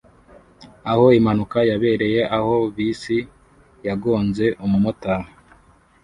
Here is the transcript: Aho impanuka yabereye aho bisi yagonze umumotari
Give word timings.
Aho 0.91 1.05
impanuka 1.19 1.59
yabereye 1.69 2.21
aho 2.37 2.55
bisi 2.75 3.17
yagonze 3.87 4.45
umumotari 4.65 5.27